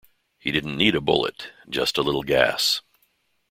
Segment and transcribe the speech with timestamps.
[0.39, 2.81] He didn't need a bullet, just a little gas.